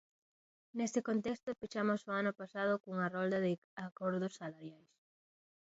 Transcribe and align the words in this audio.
Neste 0.77 0.99
contexto 1.09 1.57
pechamos 1.61 2.01
o 2.09 2.11
ano 2.21 2.31
pasado 2.41 2.73
cunha 2.83 3.11
rolda 3.15 3.37
de 3.45 3.51
acordos 3.87 4.37
salariais. 4.39 4.93